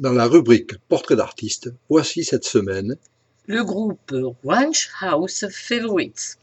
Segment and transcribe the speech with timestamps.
[0.00, 2.96] Dans la rubrique Portrait d'artiste, voici cette semaine
[3.46, 6.36] le groupe Ranch House Favorites.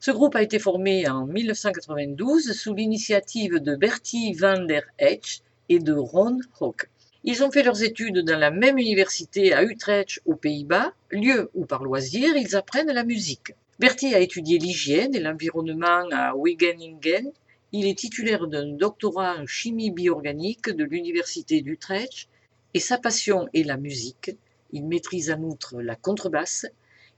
[0.00, 5.78] Ce groupe a été formé en 1992 sous l'initiative de Bertie van der Etch et
[5.78, 6.90] de Ron Hock.
[7.22, 11.64] Ils ont fait leurs études dans la même université à Utrecht aux Pays-Bas, lieu où
[11.64, 13.54] par loisir ils apprennent la musique.
[13.78, 17.32] Bertie a étudié l'hygiène et l'environnement à Wageningen.
[17.72, 22.28] Il est titulaire d'un doctorat en chimie bioorganique de l'université d'Utrecht
[22.74, 24.32] et sa passion est la musique.
[24.72, 26.66] Il maîtrise en outre la contrebasse.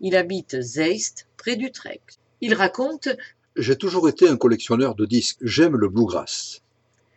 [0.00, 2.18] Il habite Zeist, près d'Utrecht.
[2.42, 3.08] Il raconte
[3.56, 5.38] J'ai toujours été un collectionneur de disques.
[5.40, 6.60] J'aime le bluegrass.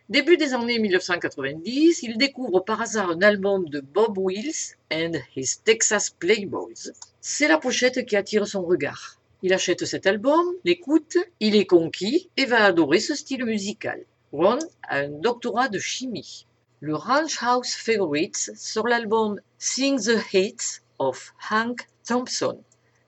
[0.08, 5.58] Début des années 1990, il découvre par hasard un album de Bob Wills and His
[5.62, 6.92] Texas Playboys.
[7.20, 9.20] C'est la pochette qui attire son regard.
[9.42, 14.02] Il achète cet album, l'écoute, il est conquis et va adorer ce style musical.
[14.32, 16.46] Ron a un doctorat de chimie
[16.82, 22.58] le Ranch House Favorites sur l'album Sing the Hits of Hank Thompson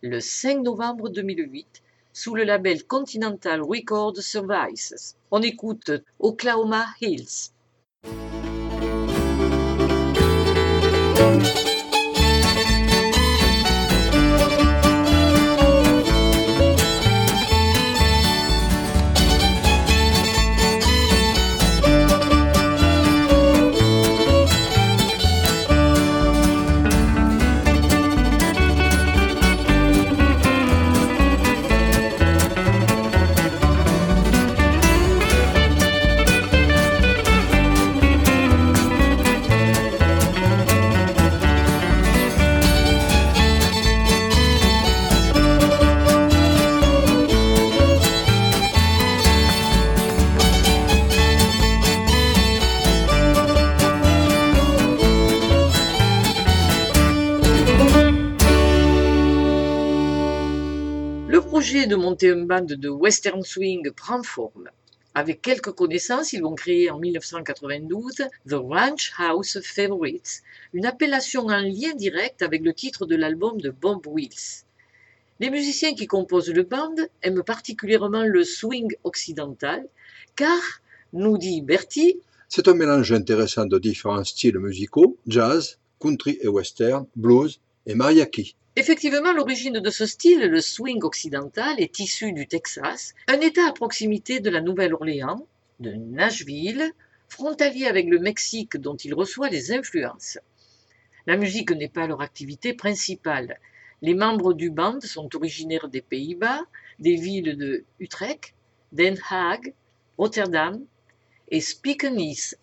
[0.03, 1.83] le 5 novembre 2008
[2.13, 5.17] sous le label Continental Record Services.
[5.31, 7.53] On écoute Oklahoma Hills.
[62.13, 64.69] Monter un band de western swing prend forme.
[65.15, 68.17] Avec quelques connaissances, ils vont créer en 1992
[68.47, 70.43] The Ranch House Favorites,
[70.75, 74.65] une appellation en lien direct avec le titre de l'album de Bob Wills.
[75.41, 79.89] Les musiciens qui composent le band aiment particulièrement le swing occidental,
[80.37, 80.61] car,
[81.15, 82.21] nous dit Bertie,
[82.51, 88.55] c'est un mélange intéressant de différents styles musicaux, jazz, country et western, blues et mariachi.
[88.75, 93.73] Effectivement, l'origine de ce style, le swing occidental, est issue du Texas, un État à
[93.73, 95.47] proximité de la Nouvelle-Orléans,
[95.81, 96.93] de Nashville,
[97.29, 100.39] frontalier avec le Mexique dont il reçoit les influences.
[101.27, 103.59] La musique n'est pas leur activité principale.
[104.01, 106.63] Les membres du band sont originaires des Pays-Bas,
[106.99, 108.55] des villes de Utrecht,
[108.93, 109.75] Den Haag,
[110.17, 110.83] Rotterdam
[111.51, 112.57] et Spijkenisse.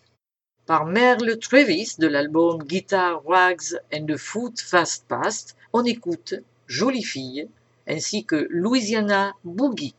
[0.65, 6.35] Par Merle Travis de l'album Guitar Rags and the Foot Fast Past, on écoute
[6.67, 7.47] Jolie fille
[7.87, 9.95] ainsi que Louisiana Boogie.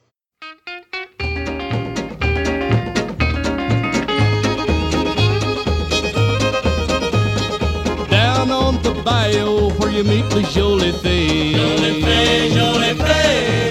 [8.10, 11.56] Down on the bayou where you meet the Jolie fille.
[11.56, 13.70] Jolie fille, Jolie fille.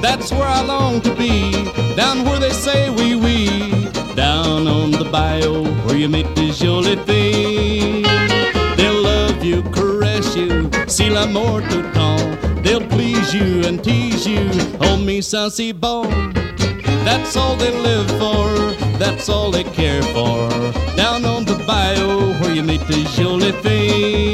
[0.00, 1.52] That's where I long to be,
[1.96, 3.88] down where they say wee wee.
[4.14, 8.03] Down on the bayou where you meet the Jolie fille
[9.44, 12.62] you, caress you, see l'amour tout temps.
[12.62, 14.48] They'll please you and tease you,
[14.80, 16.32] hold me sassy bon.
[17.04, 18.48] That's all they live for,
[18.98, 20.48] that's all they care for.
[20.96, 24.33] Down on the bayou where you meet the jolie fille.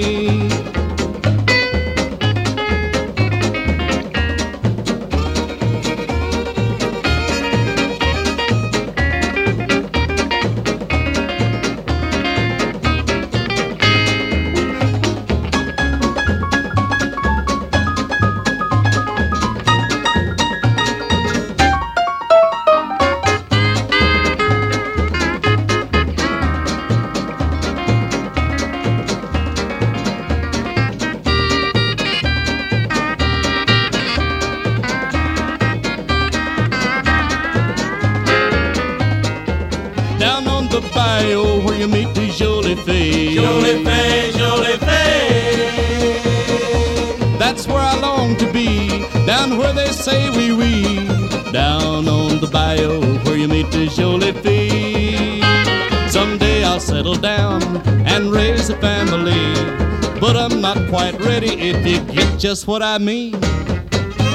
[61.60, 63.34] If you get just what I mean.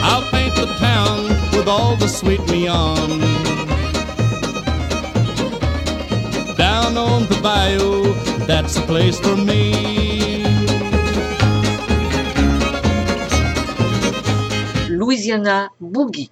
[0.08, 3.20] I'll paint the town with all the sweet neon.
[6.56, 8.14] Down down on the bayou,
[8.46, 10.44] that's the place for me.
[14.90, 16.30] Louisiana Boogie.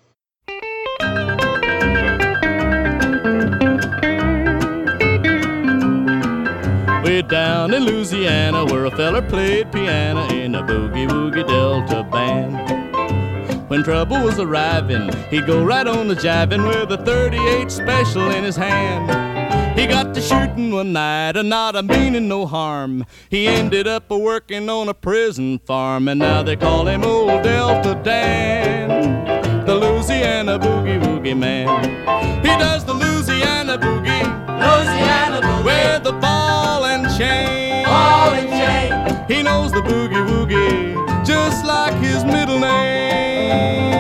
[7.14, 13.70] Way down in Louisiana, where a feller played piano in a boogie woogie Delta band.
[13.70, 18.44] When trouble was arriving, he'd go right on the jiving with a 38 special in
[18.44, 19.78] his hand.
[19.78, 23.06] He got to shooting one night, and not a meaning no harm.
[23.30, 27.44] He ended up a working on a prison farm, and now they call him Old
[27.44, 31.84] Delta Dan, the Louisiana boogie woogie man.
[32.42, 37.86] He does the Louisiana boogie, Louisiana with the ball and chain.
[37.86, 38.90] Ball and chain.
[39.28, 43.94] He knows the boogie woogie, just like his middle name.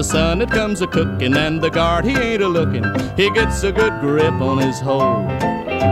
[0.00, 2.84] The sun it comes a cooking and the guard he ain't a looking,
[3.18, 5.28] he gets a good grip on his hoe.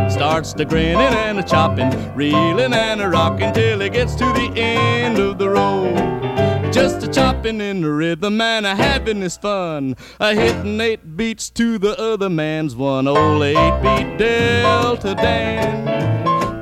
[0.09, 4.51] Starts to grinning and a chopping, reeling and a rocking till he gets to the
[4.57, 6.73] end of the road.
[6.73, 11.51] Just a chopping in the rhythm and a having his fun, a hitting eight beats
[11.51, 13.07] to the other man's one.
[13.07, 15.85] Old eight beat Delta Dan,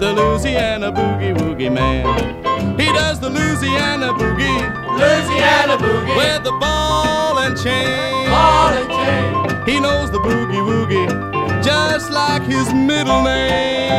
[0.00, 2.55] the Louisiana boogie woogie man.
[2.78, 4.60] He does the Louisiana boogie.
[4.98, 6.16] Louisiana boogie.
[6.16, 8.28] With the ball and chain.
[8.28, 9.66] Ball and chain.
[9.66, 11.08] He knows the boogie woogie,
[11.64, 13.96] just like his middle name.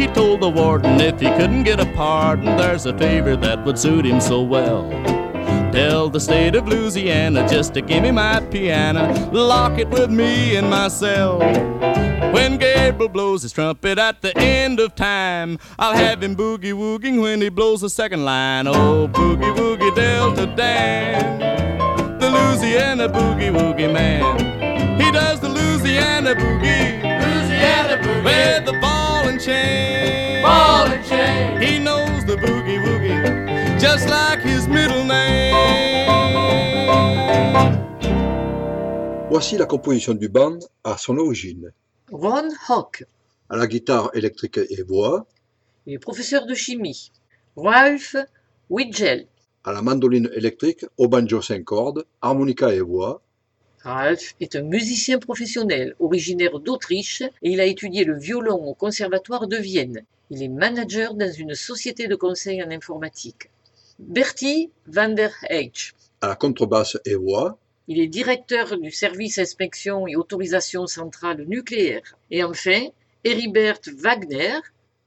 [0.00, 3.78] He told the warden if he couldn't get a pardon, there's a favor that would
[3.78, 4.88] suit him so well.
[5.72, 10.56] Tell the state of Louisiana just to give me my piano, lock it with me
[10.56, 11.38] in my cell.
[12.32, 17.20] When Gabriel blows his trumpet at the end of time, I'll have him boogie wooging
[17.20, 18.66] when he blows the second line.
[18.66, 24.98] Oh, boogie woogie Delta Dan, the Louisiana boogie woogie man.
[24.98, 28.24] He does the Louisiana boogie Louisiana boogie.
[28.24, 28.89] with the
[29.40, 30.42] and chain.
[30.42, 31.60] Ball and chain.
[31.60, 35.54] He knows the boogie woogie, just like his middle name.
[39.30, 41.70] Voici la composition du band à son origine.
[42.12, 43.04] Ron Hawk.
[43.48, 45.26] À la guitare électrique et voix,
[45.86, 47.10] Il est professeur de chimie.
[47.56, 48.16] Ralph
[48.68, 49.26] Widgell.
[49.64, 53.20] à la mandoline électrique, au banjo 5 cordes, harmonica et voix,
[53.82, 59.46] Ralph est un musicien professionnel originaire d'Autriche et il a étudié le violon au Conservatoire
[59.46, 60.04] de Vienne.
[60.28, 63.48] Il est manager dans une société de conseil en informatique.
[63.98, 65.94] Bertie van der Heij.
[66.20, 72.16] à la contrebasse et voix, Il est directeur du service inspection et autorisation centrale nucléaire.
[72.30, 72.82] Et enfin,
[73.24, 74.60] Heribert Wagner,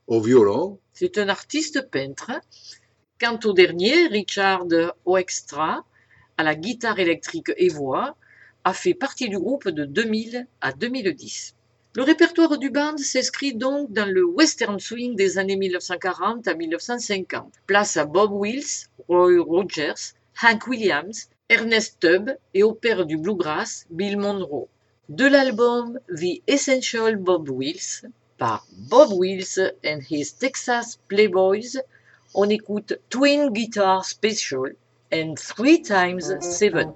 [0.07, 2.31] au violon, c'est un artiste peintre.
[3.21, 4.67] Quant au dernier, Richard
[5.05, 5.85] Oextra,
[6.37, 8.17] à la guitare électrique et voix,
[8.63, 11.55] a fait partie du groupe de 2000 à 2010.
[11.95, 17.53] Le répertoire du band s'inscrit donc dans le western swing des années 1940 à 1950.
[17.67, 23.85] Place à Bob Wills, Roy Rogers, Hank Williams, Ernest Tubb et au père du bluegrass,
[23.91, 24.67] Bill Monroe.
[25.09, 31.77] De l'album The Essential Bob Wills, par Bob Wills and his Texas Playboys,
[32.33, 34.73] on écoute Twin Guitar Special
[35.13, 36.93] and Three Times Seven.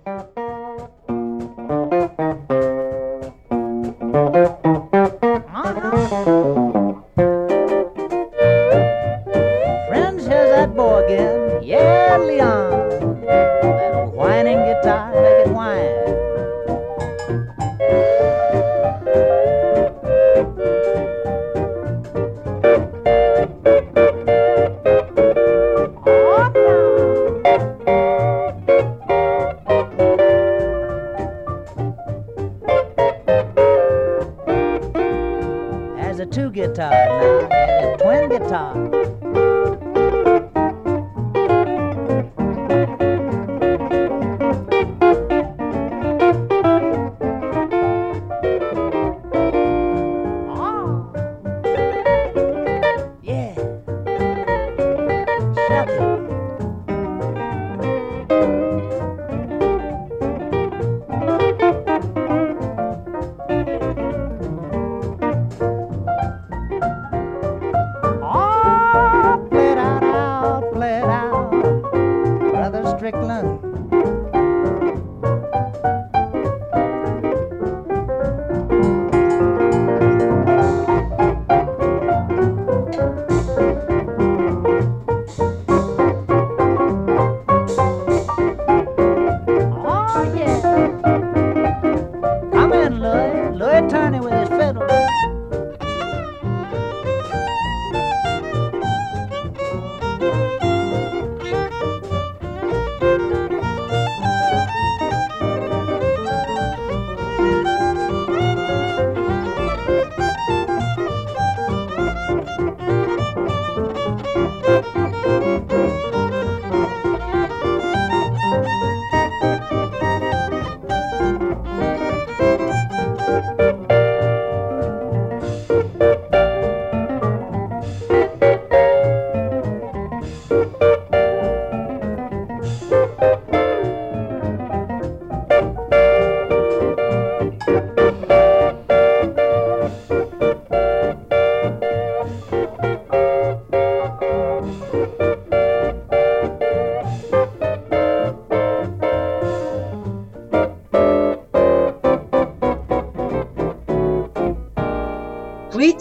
[115.27, 115.76] Three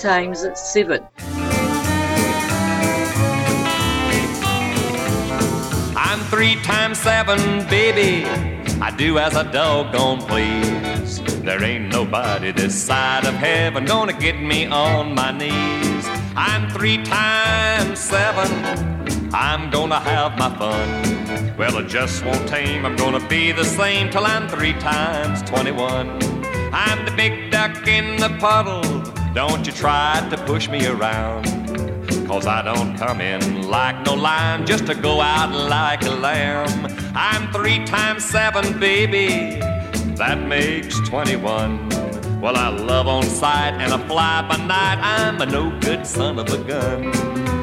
[0.07, 1.03] times seven.
[5.97, 8.25] I'm three times seven, baby.
[8.81, 11.21] I do as a doggone please.
[11.43, 16.05] There ain't nobody this side of heaven gonna get me on my knees.
[16.37, 18.49] I'm three times seven.
[19.35, 21.57] I'm gonna have my fun.
[21.57, 22.87] Well, it just won't tame.
[22.87, 26.09] I'm gonna be the same till I'm three times 21.
[26.73, 28.86] I'm the big duck in the puddle.
[29.37, 31.45] Don't you try to push me around.
[32.27, 36.87] Cause I don't come in like no lion just to go out like a lamb.
[37.15, 39.61] I'm three times seven, baby.
[40.17, 42.41] That makes 21.
[42.41, 44.99] Well, I love on sight and I fly by night.
[45.03, 47.56] I'm a no good son of a gun.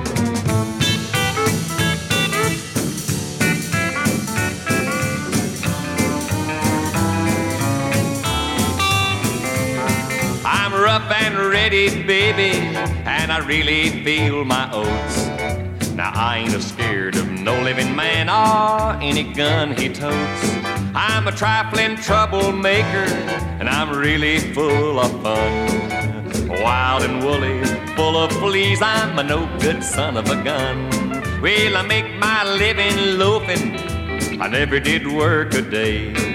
[10.95, 12.55] And ready, baby,
[13.05, 15.89] and I really feel my oats.
[15.95, 20.43] Now I ain't scared of no living man or any gun he totes.
[20.93, 23.07] I'm a trifling troublemaker,
[23.59, 26.47] and I'm really full of fun.
[26.61, 30.91] Wild and woolly, full of fleas, I'm a no good son of a gun.
[31.41, 33.79] Well, I make my living loafing,
[34.39, 36.32] I never did work a day.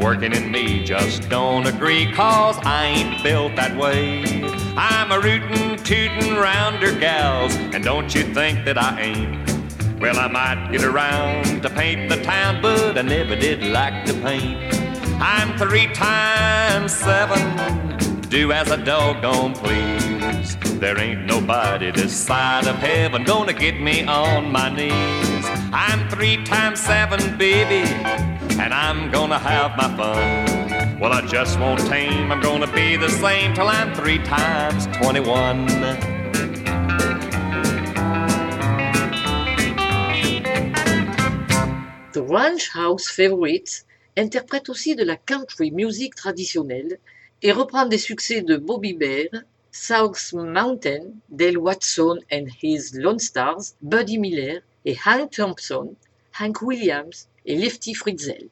[0.00, 4.22] Working in me just don't agree, cause I ain't built that way.
[4.76, 10.00] I'm a rootin', tootin' rounder gals, and don't you think that I ain't?
[10.00, 14.14] Well, I might get around to paint the town, but I never did like to
[14.14, 14.72] paint.
[15.20, 20.56] I'm three times seven, do as a doggone please.
[20.78, 25.44] There ain't nobody this side of heaven gonna get me on my knees.
[25.72, 27.82] I'm three times seven, baby,
[28.52, 30.98] and I'm gonna have my fun.
[31.00, 35.66] Well, I just won't tame, I'm gonna be the same till I'm three times 21.
[42.12, 43.84] The Ranch House Favorites
[44.16, 46.98] interprète aussi de la country music traditionnelle
[47.42, 49.28] et reprend des succès de Bobby Bear,
[49.70, 55.94] South Mountain, Dale Watson and His Lone Stars, Buddy Miller et Hank Thompson,
[56.32, 58.48] Hank Williams et Lefty Fritzell.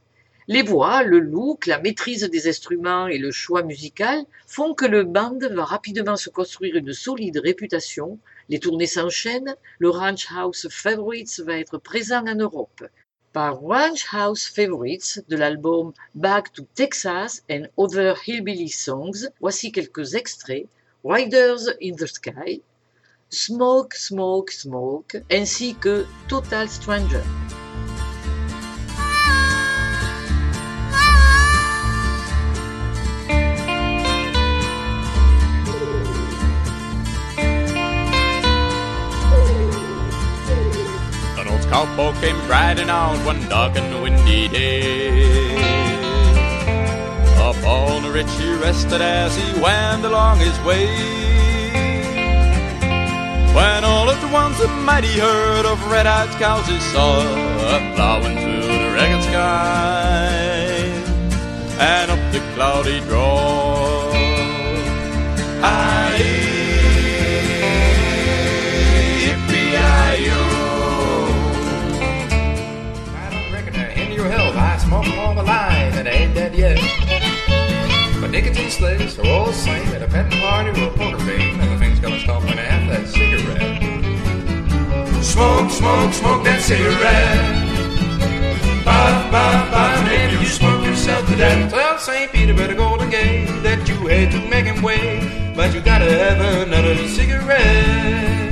[0.48, 5.02] Les voix, le look, la maîtrise des instruments et le choix musical font que le
[5.02, 8.18] band va rapidement se construire une solide réputation.
[8.48, 12.84] Les tournées s'enchaînent, le Ranch House Favorites va être présent en Europe.
[13.32, 20.14] Par Ranch House Favorites de l'album Back to Texas and Other Hillbilly Songs, voici quelques
[20.14, 20.68] extraits
[21.04, 22.62] Riders in the Sky,
[23.30, 27.22] Smoke, Smoke, Smoke, ainsi que Total Stranger.
[41.76, 45.58] Cowboy came riding out one dark and windy day.
[47.36, 50.86] Up on the ridge he rested as he went along his way.
[53.56, 57.20] When all at once a mighty herd of red-eyed cows he saw
[57.94, 60.30] plowing through the ragged sky
[61.78, 63.65] and up the cloudy draw.
[74.86, 76.78] Smoke all the line and I ain't dead yet.
[78.20, 81.58] But nicotine slips are all the same at a petting party or a poker game,
[81.60, 83.82] and the thing's gonna stop in half that cigarette.
[85.24, 87.66] Smoke, smoke, smoke that cigarette.
[88.84, 91.72] Puff, puff, puff, and you smoke yourself to death.
[91.72, 92.30] Well, St.
[92.30, 96.68] Peter better Golden Gate that you had to make him wait, but you gotta have
[96.68, 98.45] another cigarette.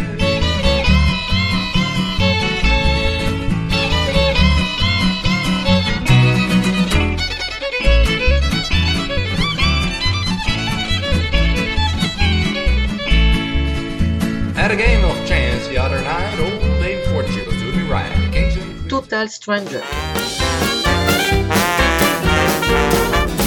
[19.29, 19.83] Stranger.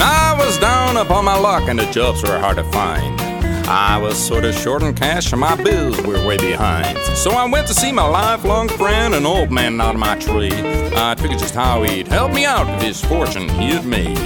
[0.00, 3.20] I was down upon my luck and the jobs were hard to find.
[3.68, 6.98] I was sort of short on cash and my bills were way behind.
[7.16, 10.50] So I went to see my lifelong friend, an old man out of my tree.
[10.96, 14.16] I figured just how he'd help me out with his fortune he'd made.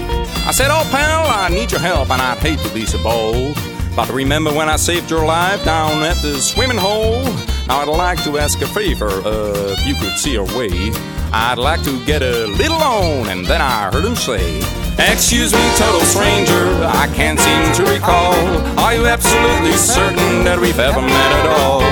[0.46, 3.56] I said, Oh, pal, I need your help and I'd hate to be so bold.
[3.94, 7.24] But remember when I saved your life down at the swimming hole?
[7.68, 10.92] Now I'd like to ask a favor, uh, if you could see a way.
[11.32, 14.58] I'd like to get a little loan, and then I heard him say,
[14.98, 18.34] Excuse me, total stranger, I can't seem to recall.
[18.78, 21.82] Are you absolutely certain that we've ever met at all?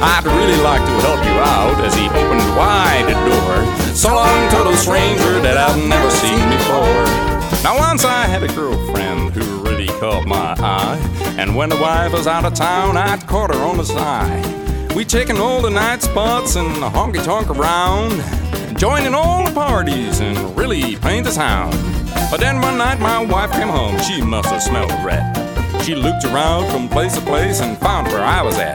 [0.00, 3.94] I'd really like to help you out as he opened wide the door.
[3.94, 7.28] So long, total stranger that I've never seen before.
[7.62, 10.98] Now once I had a girlfriend who really caught my eye,
[11.36, 14.67] and when the wife was out of town, I'd caught her on the side.
[14.98, 18.20] We taken all the night spots and honky tonk around,
[18.76, 21.70] joining all the parties and really paint the town.
[22.32, 25.84] But then one night my wife came home, she must have smelled a rat.
[25.84, 28.74] She looked around from place to place and found where I was at.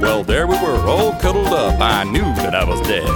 [0.00, 1.80] Well, there we were, all cuddled up.
[1.80, 3.08] I knew that I was dead.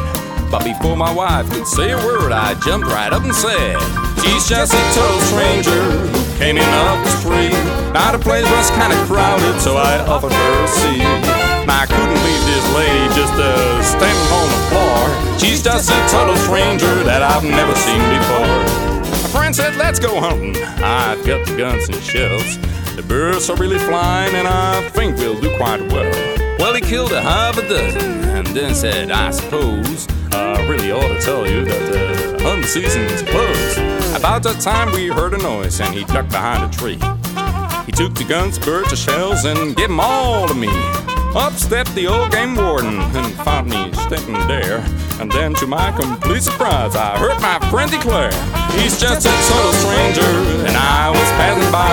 [0.51, 3.79] But before my wife could say a word, I jumped right up and said,
[4.21, 7.55] She's just a total stranger came in up the street.
[7.95, 11.07] Now the place was kind of crowded, so I offered her a seat.
[11.69, 15.39] Now I couldn't leave this lady just uh, standing on the floor.
[15.39, 18.59] She's just a total stranger that I've never seen before.
[19.23, 20.57] My friend said, Let's go hunting.
[20.83, 22.59] I've got the guns and shells.
[22.97, 26.13] The birds are really flying, and I think we'll do quite well.
[26.59, 31.07] Well, he killed a half a dozen, and then said, I suppose I really ought
[31.07, 33.92] to tell you that the hunting season's closed.
[34.23, 36.95] About that time, we heard a noise, and he ducked behind a tree.
[37.87, 40.71] He took the guns, birds, the shells, and gave 'em all to me.
[41.35, 44.79] Up stepped the old game warden and found me standing there.
[45.19, 48.31] And then, to my complete surprise, I heard my friend declare,
[48.79, 50.31] He's just a total stranger,
[50.71, 51.91] and I was passing by.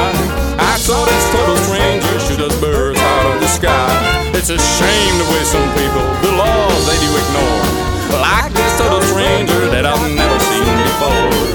[0.61, 3.89] I saw this total stranger shoot us birds out of the sky.
[4.37, 8.21] It's a shame the way some people, the laws they do ignore.
[8.21, 11.48] Like this total stranger that I've never seen before.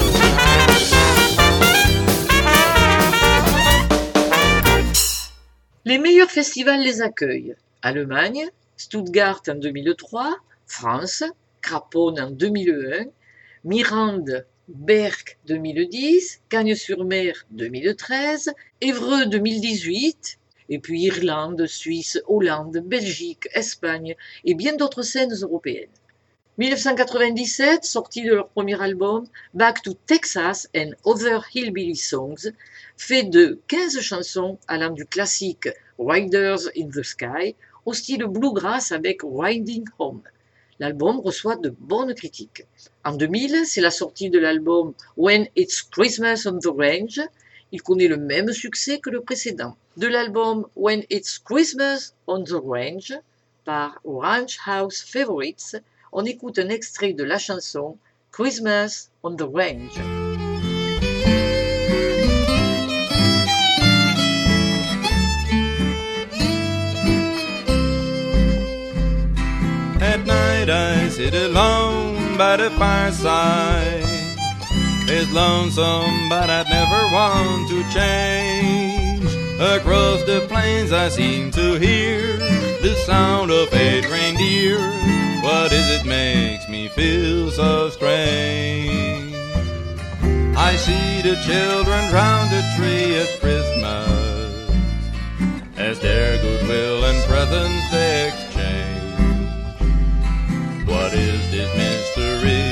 [5.87, 7.53] Les meilleurs festivals les accueillent.
[7.83, 11.23] Allemagne, Stuttgart en 2003, France,
[11.61, 13.05] Craponne en 2001,
[13.65, 24.55] Mirande, Berck 2010, Cagnes-sur-Mer 2013, Évreux 2018, et puis Irlande, Suisse, Hollande, Belgique, Espagne et
[24.55, 25.89] bien d'autres scènes européennes.
[26.57, 32.49] 1997, sortie de leur premier album, Back to Texas and Other Hillbilly Songs,
[32.95, 35.67] fait de 15 chansons allant du classique
[35.99, 40.21] Riders in the Sky au style bluegrass avec Winding Home.
[40.79, 42.63] L'album reçoit de bonnes critiques.
[43.03, 47.19] En 2000, c'est la sortie de l'album When It's Christmas on the Range.
[47.73, 49.75] Il connaît le même succès que le précédent.
[49.97, 53.13] De l'album When It's Christmas on the Range
[53.65, 55.75] par Ranch House Favorites,
[56.15, 57.97] on écoute un extrait de la chanson
[58.31, 59.91] Christmas on the Range.
[70.01, 74.03] At night I sit alone by the fireside.
[75.07, 79.25] It's lonesome, but I'd never want to change.
[79.59, 82.74] Across the plains I seem to hear
[83.05, 84.79] sound of eight reindeer.
[85.43, 89.35] What is it makes me feel so strange?
[90.57, 94.49] I see the children round the tree at Christmas
[95.77, 99.59] as their goodwill and presents they exchange.
[100.87, 102.65] What is this mystery?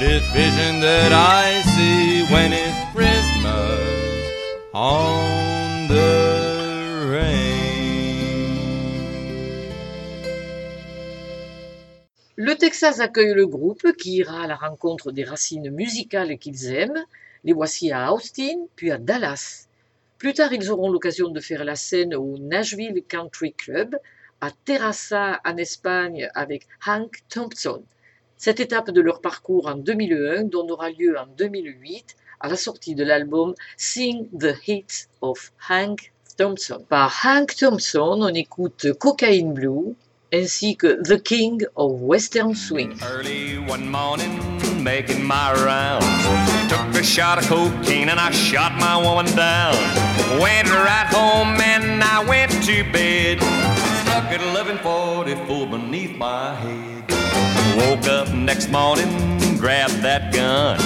[0.00, 3.78] This vision that I see when it's Christmas.
[4.74, 5.39] Oh.
[12.60, 17.06] Texas accueille le groupe qui ira à la rencontre des racines musicales qu'ils aiment.
[17.42, 19.66] Les voici à Austin, puis à Dallas.
[20.18, 23.96] Plus tard, ils auront l'occasion de faire la scène au Nashville Country Club,
[24.42, 27.82] à Terrassa en Espagne avec Hank Thompson.
[28.36, 33.04] Cette étape de leur parcours en 2001 donnera lieu en 2008 à la sortie de
[33.04, 36.84] l'album Sing the Hits of Hank Thompson.
[36.86, 39.96] Par Hank Thompson, on écoute Cocaine Blue
[40.32, 42.98] ainsi que The King of Western Swing.
[43.02, 44.40] Early one morning,
[44.82, 46.06] making my rounds.
[46.68, 49.74] Took a shot of cocaine and I shot my woman down.
[50.40, 53.40] Went right home and I went to bed.
[54.02, 57.04] Stuck at 1144 beneath my head.
[57.76, 59.08] Woke up next morning,
[59.58, 60.78] grabbed that gun.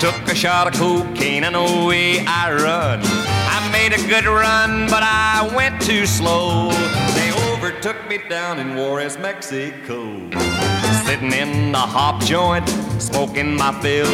[0.00, 3.00] Took a shot of cocaine and away I run.
[3.02, 6.70] I made a good run, but I went too slow.
[7.14, 7.30] They
[8.08, 10.04] me down in Juarez, Mexico.
[11.04, 12.68] Sitting in a hop joint,
[13.00, 14.06] smoking my fill.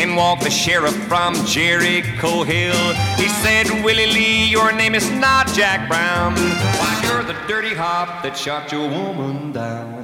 [0.00, 2.94] In walked the sheriff from Jericho Hill.
[3.16, 6.34] He said, Willie Lee, your name is not Jack Brown.
[6.34, 10.03] Why, you're the dirty hop that shot your woman down.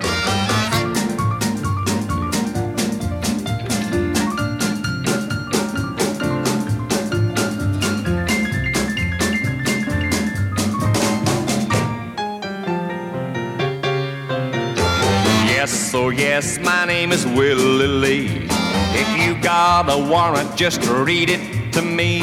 [15.61, 18.49] Yes, oh yes, my name is Willie Lee.
[18.97, 22.21] If you got a warrant, just read it to me.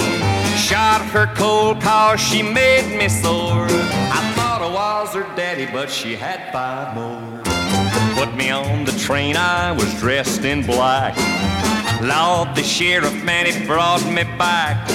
[0.58, 3.68] Shot her cold cause she made me sore.
[3.70, 7.44] I thought I was her daddy, but she had five more.
[8.16, 11.16] Put me on the train, I was dressed in black.
[12.02, 14.90] Lord, the sheriff man, he brought me back.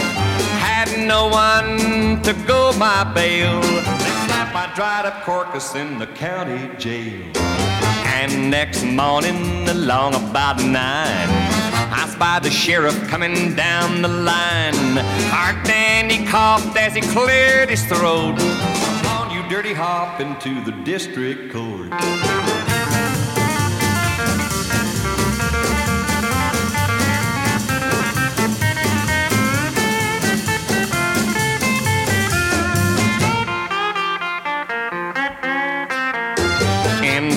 [0.58, 3.60] Had no one to go my bail.
[3.60, 7.51] They slapped my dried up carcass in the county jail.
[8.22, 11.28] And next morning, along about nine,
[11.90, 14.96] I spied the sheriff coming down the line.
[15.26, 18.38] Harked and he coughed as he cleared his throat.
[18.38, 21.90] Come on, you dirty hop, into the district court.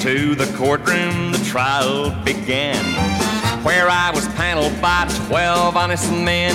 [0.07, 2.77] Into the courtroom, the trial began,
[3.63, 6.53] where I was paneled by 12 honest men.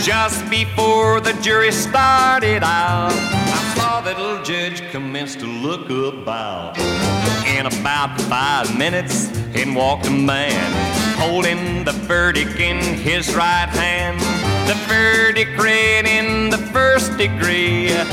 [0.00, 6.78] Just before the jury started out, I saw that little judge commence to look about.
[7.48, 9.26] In about five minutes,
[9.56, 14.20] in walked a man, holding the verdict in his right hand.
[14.68, 17.92] The verdict read in the first degree.
[17.92, 18.04] I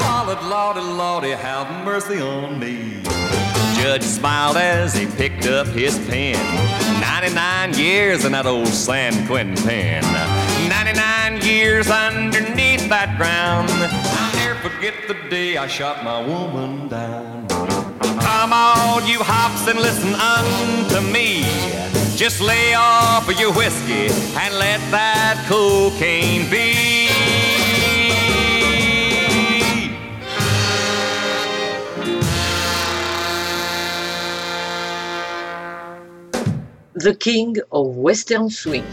[0.00, 3.02] hollered, Lordy, Lordy, have mercy on me.
[3.80, 6.36] Judge smiled as he picked up his pen.
[7.00, 10.02] 99 years in that old San Quentin pen.
[10.68, 13.70] 99 years underneath that ground.
[13.70, 17.48] I'll never forget the day I shot my woman down.
[18.20, 21.42] Come on, you hops, and listen unto me.
[22.16, 26.79] Just lay off of your whiskey and let that cocaine be.
[37.02, 38.84] The King of Western Swing.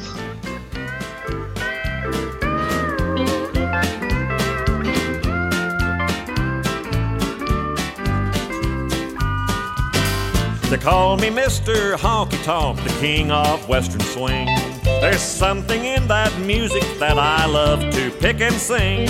[10.70, 11.96] They call me Mr.
[11.98, 14.46] Honky Tonk, the king of Western swing.
[14.86, 19.10] There's something in that music that I love to pick and sing.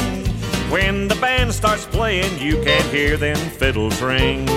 [0.71, 4.47] When the band starts playing, you can hear them fiddles ring.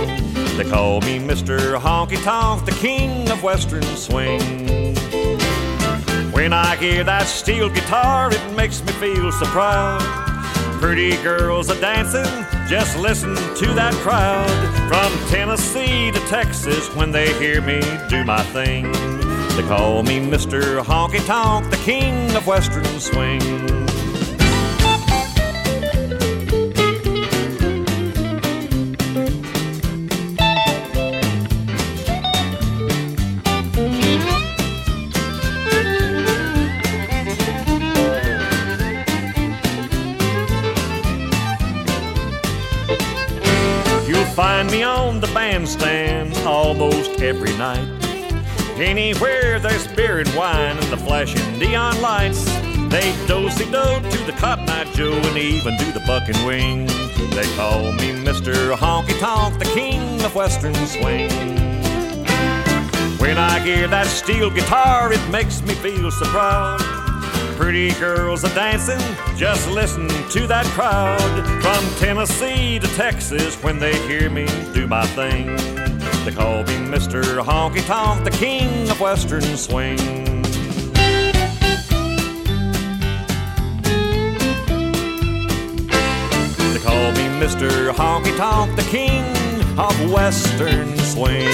[0.62, 1.80] They call me Mr.
[1.80, 4.42] Honky Tonk, the king of Western swing.
[6.32, 10.02] When I hear that steel guitar, it makes me feel so proud.
[10.78, 12.26] Pretty girls are dancing,
[12.68, 14.50] just listen to that crowd.
[14.90, 18.92] From Tennessee to Texas, when they hear me do my thing,
[19.56, 20.82] they call me Mr.
[20.82, 23.40] Honky Tonk, the king of Western swing.
[47.22, 47.86] Every night.
[48.76, 52.44] Anywhere there's beer and wine and the flashing neon lights,
[52.88, 56.86] they dosey do to the Cotton Eye Joe and even do the buck and wing.
[57.34, 58.74] They call me Mr.
[58.74, 61.30] Honky Tonk, the king of Western swing.
[63.18, 66.80] When I hear that steel guitar, it makes me feel so proud.
[67.56, 69.00] Pretty girls are dancing,
[69.36, 71.20] just listen to that crowd.
[71.60, 75.79] From Tennessee to Texas, when they hear me do my thing,
[76.24, 77.22] they call me Mr.
[77.42, 79.96] Honky Tonk, the king of Western swing.
[86.72, 87.90] They call me Mr.
[87.92, 89.24] Honky Tonk, the king
[89.78, 91.48] of Western swing.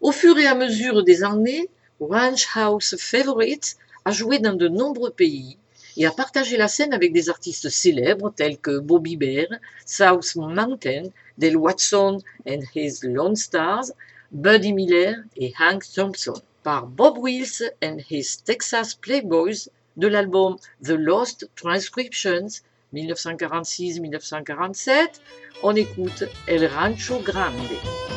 [0.00, 1.68] Au fur et à mesure des années,
[1.98, 5.58] Ranch House Favorite a joué dans de nombreux pays
[5.96, 9.48] et a partagé la scène avec des artistes célèbres tels que Bobby Bear,
[9.84, 13.90] South Mountain, Dale Watson and His Lone Stars,
[14.30, 16.40] Buddy Miller et Hank Thompson.
[16.62, 22.62] Par Bob Wills and His Texas Playboys de l'album The Lost Transcriptions
[22.94, 25.20] 1946-1947,
[25.64, 28.15] on écoute El Rancho Grande.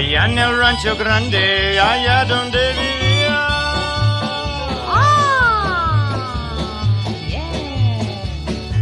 [0.00, 3.38] Allá en el rancho grande, allá donde vivía.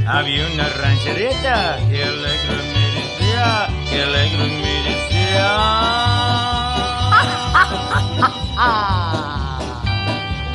[0.06, 5.48] Había una rancherita que alegre me decía, que alegre me decía.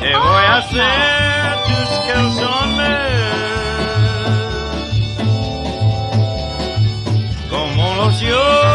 [0.00, 3.04] Te voy a hacer tus calzones
[7.50, 8.73] como los dios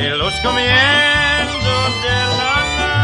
[0.00, 2.94] Te los comiendo de lana.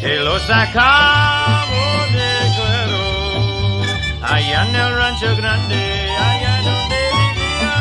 [0.00, 3.02] Te los acabo de cuero
[4.20, 7.76] allá en el rancho grande, allá donde vivía.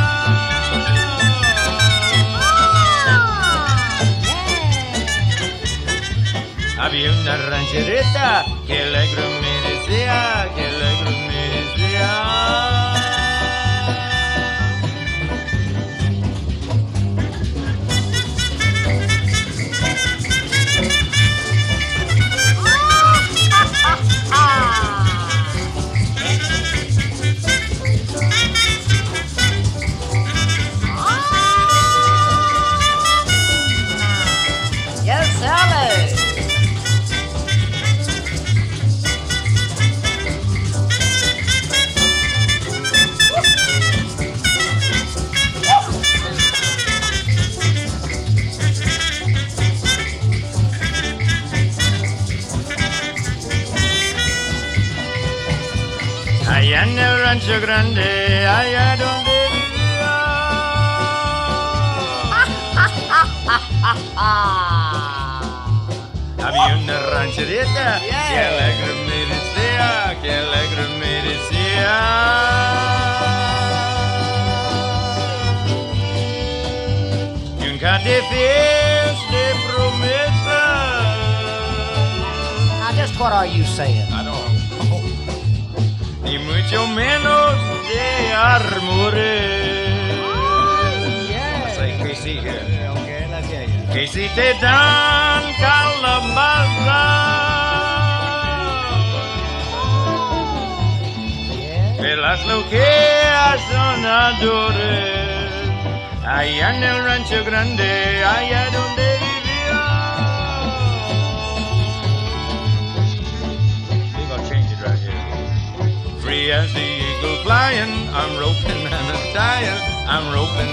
[6.79, 10.66] Había una rancherita que alegre me decía, que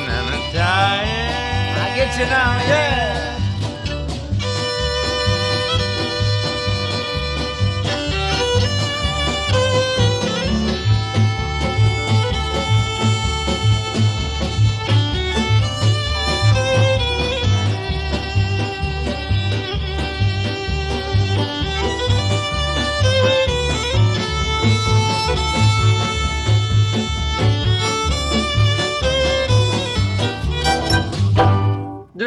[0.09, 1.77] and a tying.
[1.81, 3.44] I get you now, yeah.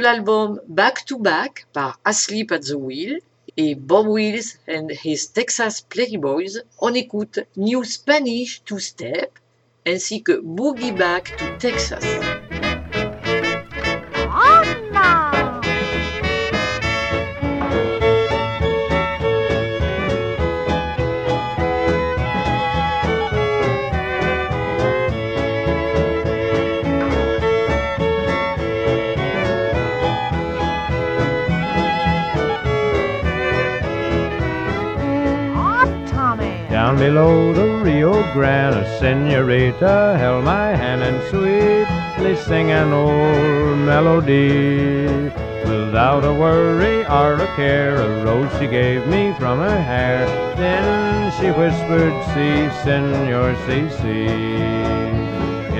[0.07, 3.19] L'album Back to Back par Asleep at the Wheel
[3.57, 9.37] et Bob Wills and his Texas Playboys, on écoute New Spanish Two Step
[9.85, 12.46] ainsi que Boogie Back to Texas.
[37.07, 45.31] Below the Rio Grande, a senorita held my hand and sweetly sang an old melody.
[45.63, 50.27] Without a worry or a care, a rose she gave me from her hair.
[50.57, 54.27] Then she whispered, "See, senor, see, see."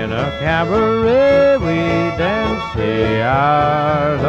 [0.02, 1.78] In a cabaret we
[2.16, 3.20] danced the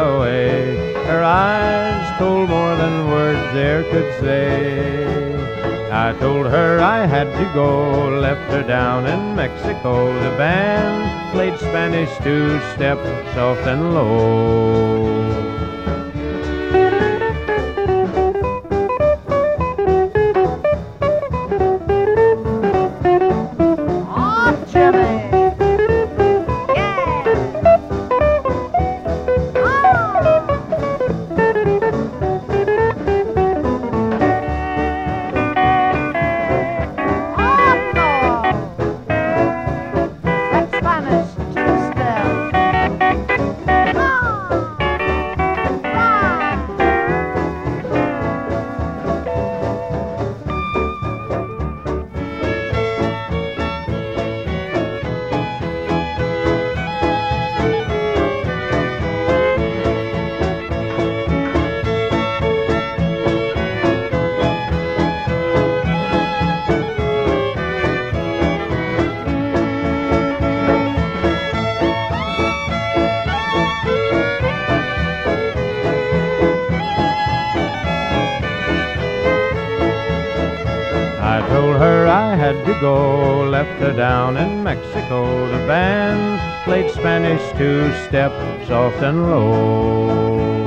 [0.04, 0.76] away.
[1.08, 5.29] Her eyes told more than words there could say.
[5.92, 10.12] I told her I had to go, left her down in Mexico.
[10.12, 12.98] The band played Spanish two-step,
[13.34, 15.19] soft and low.
[87.60, 88.32] Spanish two-step,
[88.66, 90.64] soft and low.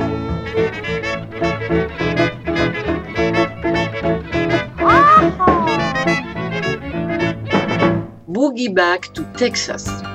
[8.28, 10.13] Boogie Back to Texas.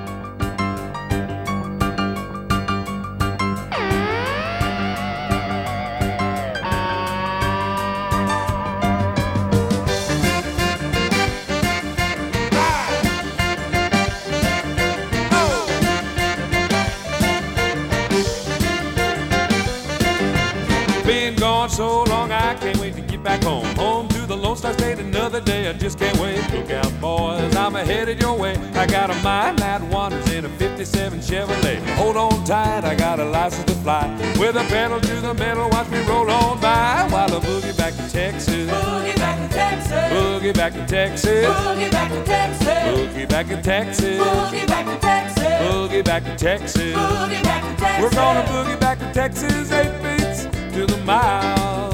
[28.10, 28.56] Headed your way.
[28.74, 31.80] I got a mind that wanders in a 57 Chevrolet.
[31.96, 34.08] Hold on tight, I got a license to fly.
[34.40, 37.94] With a pedal to the metal, watch me roll on by while I boogie back
[37.94, 38.70] to Texas.
[38.70, 39.94] Boogie back to Texas.
[39.94, 41.46] Boogie back to Texas.
[41.46, 42.80] Boogie back to Texas.
[42.90, 44.20] Boogie back to Texas.
[44.20, 45.44] Boogie back to Texas.
[45.44, 46.96] Boogie back to Texas.
[46.96, 48.02] Boogie back to Texas.
[48.02, 50.44] We're gonna boogie back to Texas, eight beats
[50.74, 51.90] to the mile.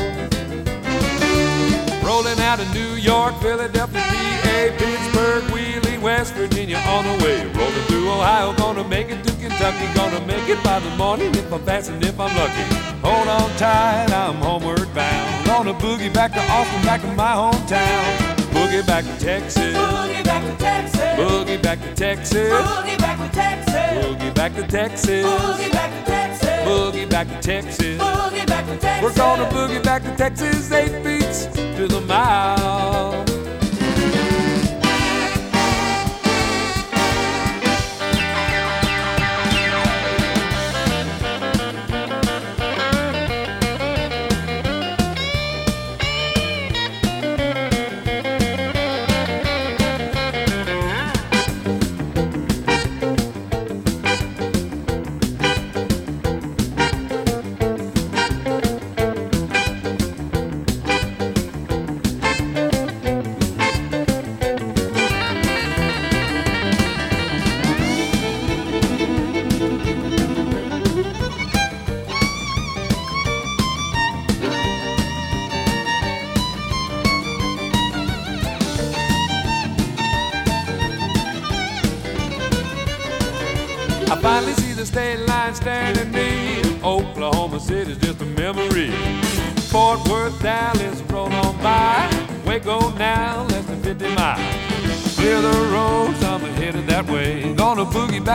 [2.05, 7.43] Rolling out of New York, Philadelphia, PA, Pittsburgh, Wheeling, West Virginia on the way.
[7.57, 11.51] Rolling through Ohio, gonna make it to Kentucky, gonna make it by the morning if
[11.51, 12.63] I'm fast and if I'm lucky.
[13.01, 15.47] Hold on tight, I'm homeward bound.
[15.47, 18.37] Gonna boogie back to Austin, back to my hometown.
[18.53, 19.75] Boogie back to Texas.
[19.75, 21.01] Boogie back to Texas.
[21.17, 22.51] Boogie back to Texas.
[22.51, 24.05] Boogie back to Texas.
[24.05, 25.25] Boogie back to Texas.
[25.25, 26.67] Boogie back to Texas.
[26.67, 27.99] Boogie back to Texas.
[27.99, 29.03] Boogie back to Texas.
[29.03, 33.25] We're gonna boogie back to Texas, eight beats to the mile.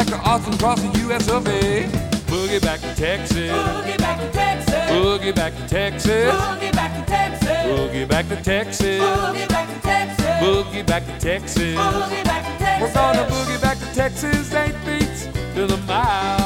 [0.01, 1.85] Back to Austin, cross the US of A.
[2.31, 3.51] Boogie back to Texas.
[3.51, 4.75] Boogie back to Texas.
[4.75, 6.33] Boogie back to Texas.
[6.33, 7.51] Boogie back to Texas.
[7.69, 9.01] Boogie back to Texas.
[9.03, 10.41] Boogie back to Texas.
[10.41, 11.77] Boogie back to Texas.
[11.77, 12.81] Boogie back to Texas.
[12.81, 16.40] We're gonna boogie back to Texas, eight beats to the mile.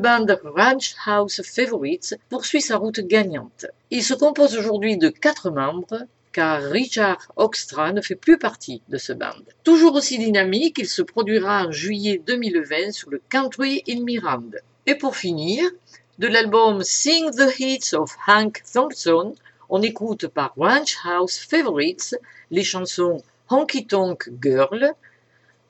[0.00, 3.66] Band Ranch House Favorites poursuit sa route gagnante.
[3.90, 8.96] Il se compose aujourd'hui de quatre membres, car Richard Hoekstra ne fait plus partie de
[8.96, 9.44] ce band.
[9.62, 14.50] Toujours aussi dynamique, il se produira en juillet 2020 sur le Country in Mirand.
[14.86, 15.70] Et pour finir,
[16.18, 19.34] de l'album Sing the Hits of Hank Thompson,
[19.68, 22.16] on écoute par Ranch House Favorites
[22.50, 24.94] les chansons Honky Tonk Girl,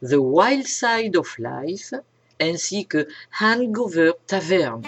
[0.02, 1.94] The Wild Side of Life,
[2.40, 4.82] ainsi que Hangover Tavern.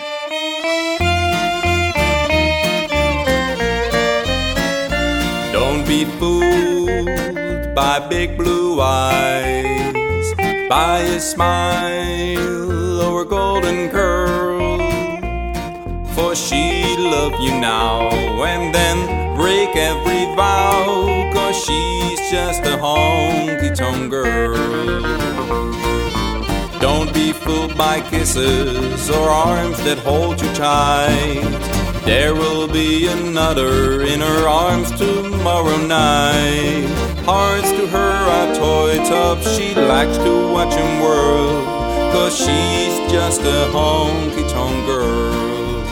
[5.53, 10.35] Don't be fooled by big blue eyes,
[10.69, 14.79] by a smile or golden curl.
[16.15, 18.11] For she love you now
[18.45, 25.22] and then break every vow, cause she's just a honky tonk girl.
[26.83, 31.47] Don't be fooled by kisses or arms that hold you tight.
[32.05, 36.89] There will be another in her arms tomorrow night.
[37.25, 41.63] Hearts to her are toy tops, she likes to watch 'em whirl.
[42.13, 45.85] Cause she's just a honky tonk girl.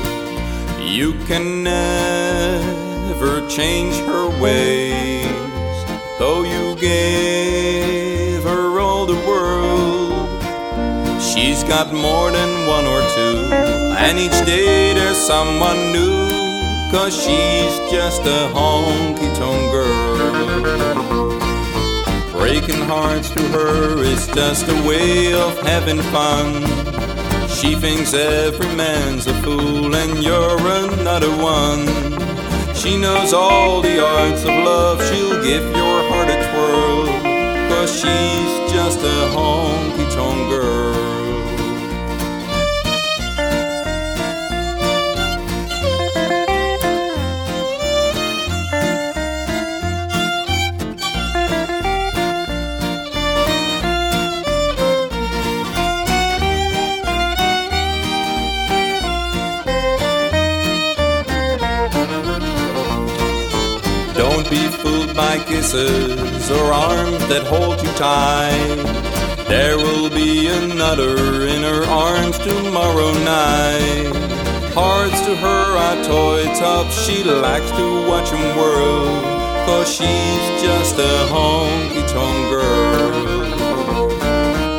[0.98, 5.78] You can never change her ways,
[6.18, 7.99] though you gave
[11.40, 13.48] She's got more than one or two,
[13.96, 16.28] and each day there's someone new.
[16.90, 21.30] Cause she's just a honky tonk girl.
[22.30, 26.48] Breaking hearts to her is just a way of having fun.
[27.48, 31.86] She thinks every man's a fool, and you're another one.
[32.74, 37.06] She knows all the arts of love, she'll give your heart a twirl.
[37.70, 40.09] Cause she's just a honky
[65.30, 68.78] by kisses or arms that hold you tight.
[69.46, 74.10] There will be another in her arms tomorrow night.
[74.74, 79.06] Hearts to her are toy tops, she likes to watch 'em whirl.
[79.66, 83.14] Cause she's just a honky tonk girl.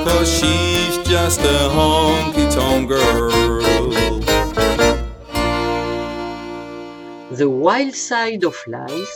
[0.06, 3.72] Cause she's just a honky tonk girl.
[7.40, 9.16] The Wild Side of Life,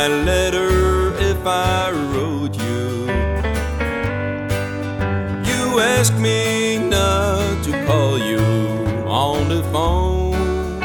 [0.00, 2.84] my letter if I wrote you.
[5.48, 5.62] You
[5.94, 8.46] asked me not to call you
[9.06, 10.80] on the phone.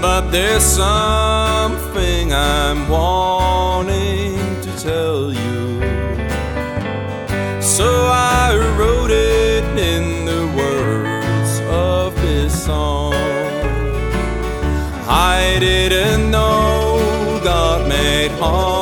[0.00, 5.60] But there's something I'm wanting to tell you.
[7.76, 7.88] So
[8.40, 11.52] I wrote it in the words
[11.92, 13.14] of this song.
[15.06, 16.61] I didn't know
[18.52, 18.81] long.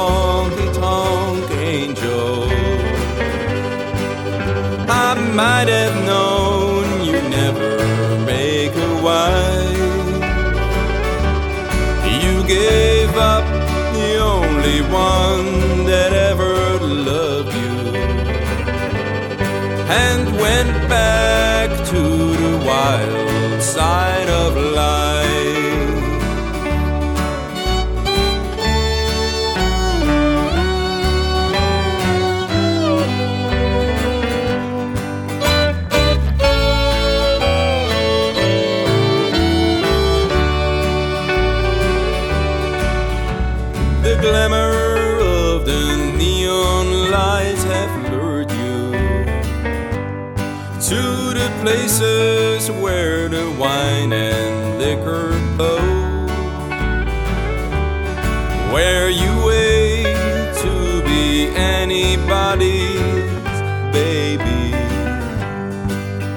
[61.91, 63.59] Anybody's
[63.93, 64.73] baby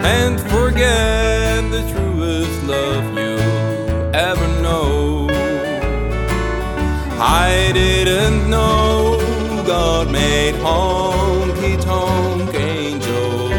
[0.02, 3.38] and forget the truest love you
[4.16, 5.28] ever know.
[7.20, 9.20] I didn't know
[9.68, 13.52] God made honky tonk angels.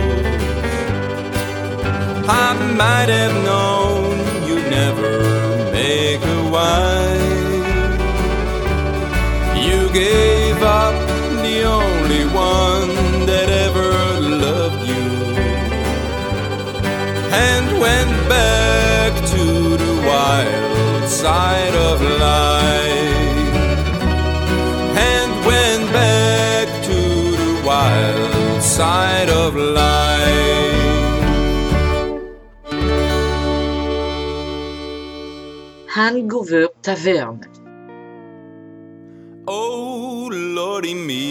[2.28, 4.18] I might have known
[4.48, 5.12] you'd never
[5.70, 7.34] make a wife.
[9.64, 10.23] You gave
[28.74, 30.74] side of life
[35.96, 37.36] Hangover Tavern.
[39.46, 41.26] oh lordy me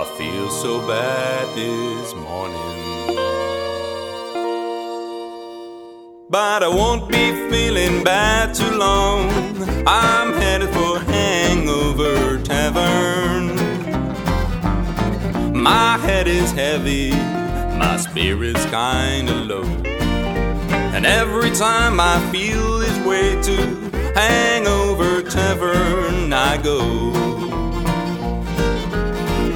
[0.00, 2.72] i feel so bad this morning
[6.30, 9.30] But I won't be feeling bad too long.
[9.86, 13.13] I'm headed for Hangover Tavern.
[15.64, 17.10] My head is heavy,
[17.78, 19.64] my spirit's kinda low.
[20.94, 23.56] And every time I feel this way to
[24.14, 26.78] Hangover Tavern, I go.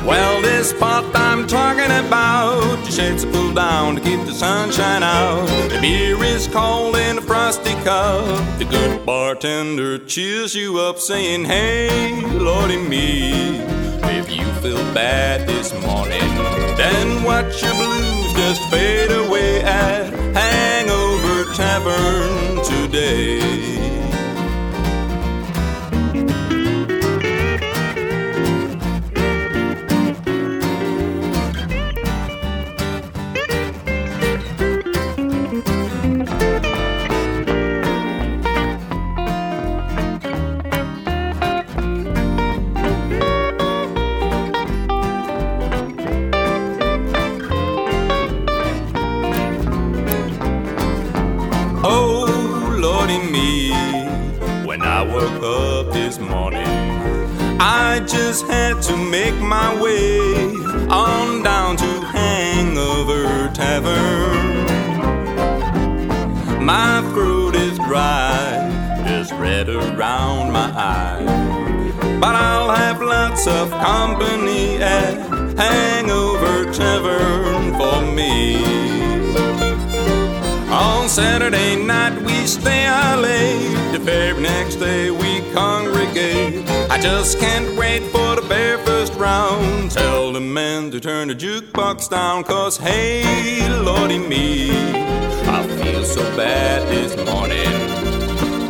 [0.06, 5.02] Well, this spot I'm talking about, the shades are pulled down to keep the sunshine
[5.02, 5.46] out.
[5.68, 8.24] The beer is cold in a frosty cup.
[8.58, 13.60] The good bartender cheers you up, saying, Hey, Lordy me,
[14.38, 16.28] you feel bad this morning,
[16.76, 23.77] then watch your blues just fade away at Hangover Tavern today.
[58.08, 60.18] Just had to make my way
[60.88, 64.64] on down to Hangover Tavern.
[66.64, 74.78] My throat is dry, there's red around my eyes, but I'll have lots of company
[74.78, 75.14] at
[75.58, 78.97] Hangover Tavern for me.
[81.18, 83.90] Saturday night we stay out late.
[83.90, 86.64] The very next day we congregate.
[86.88, 89.90] I just can't wait for the very first round.
[89.90, 92.44] Tell the men to turn the jukebox down.
[92.44, 94.70] Cause hey, lordy me,
[95.48, 97.72] I feel so bad this morning.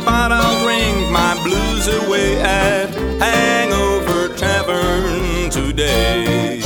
[0.03, 2.89] But I'll drink my blues away at
[3.21, 6.61] Hangover Tavern today.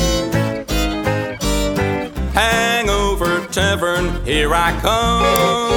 [2.33, 5.72] Hangover Tavern, here I come.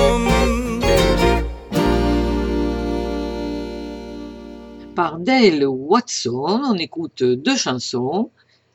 [5.26, 8.30] Dale Watson, on écoute deux chansons.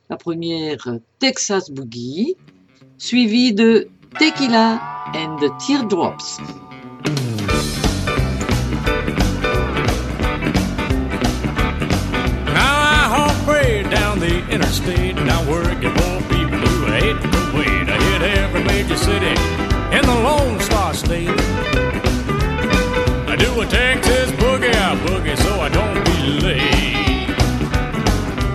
[0.09, 0.85] La première,
[1.17, 2.35] Texas Boogie,
[2.97, 3.87] suivie de
[4.19, 4.81] Tequila
[5.15, 6.39] and the Teardrops.
[12.47, 15.15] I down the interstate.
[15.23, 16.85] Now work it won't be blue.
[16.85, 17.87] I hate to wait.
[17.87, 19.35] I hit every major city
[19.95, 21.29] in the Lone Star State.
[23.29, 25.69] I do a Texas boogie, I boogie so I
[26.39, 27.27] late.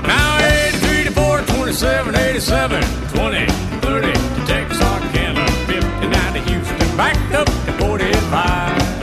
[0.03, 3.47] Now 83 to 4, 27, 87, 20,
[3.81, 8.97] 30 to Texarkana, 59 to Houston, back up to 45.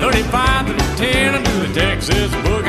[0.00, 2.59] 35 to 10 and do the Texas boogie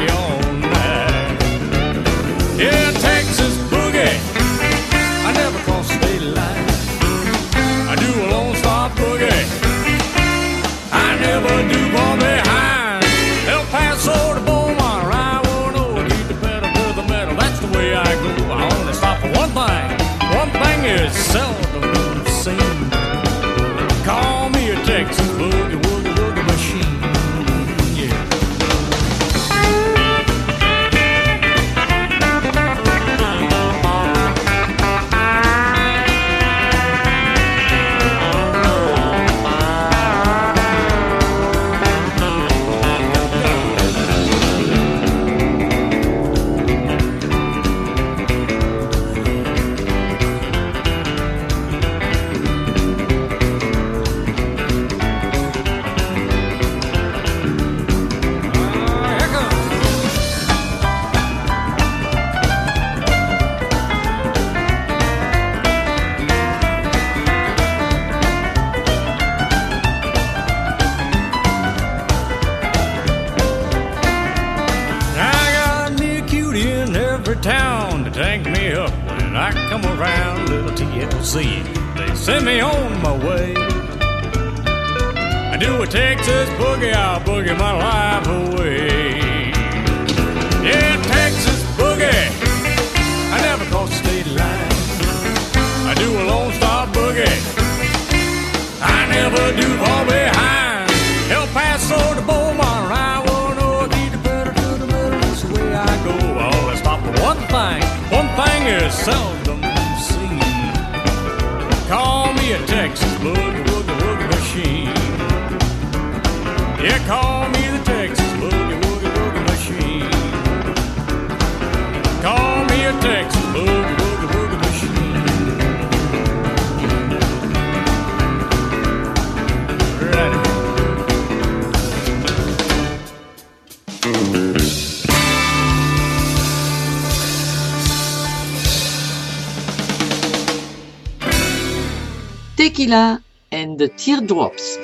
[142.91, 143.23] Keela
[143.53, 144.75] and the Teardrops.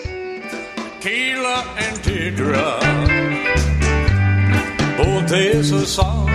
[1.02, 2.86] Keela and Teardrops,
[4.96, 6.28] both is a song.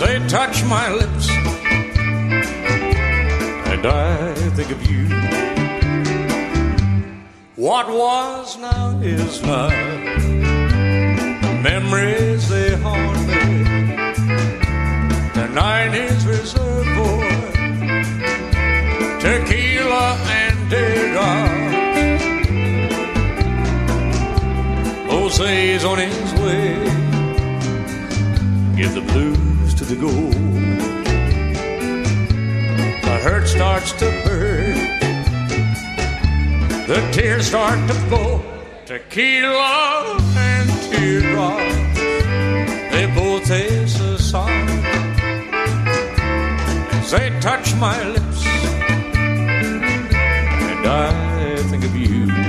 [0.00, 1.30] They touch my lips,
[3.70, 5.06] and I think of you.
[7.54, 9.70] What was now is not.
[11.62, 13.62] Memories they haunt me.
[15.32, 17.01] The night is reserved.
[25.32, 26.74] Jose's on his way.
[28.76, 30.34] Give the blues to the gold.
[33.02, 34.76] The hurt starts to burn.
[36.86, 38.42] The tears start to flow.
[38.84, 41.98] Tequila and teardrops,
[42.92, 44.50] they both taste the song.
[46.92, 48.44] As they touch my lips,
[50.68, 52.41] and I think of you.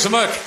[0.00, 0.39] so much.